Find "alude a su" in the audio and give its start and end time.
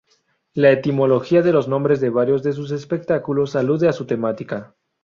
3.55-4.07